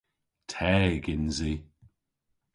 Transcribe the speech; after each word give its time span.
Teg 0.51 1.03
yns 1.15 1.37
i. 1.53 1.53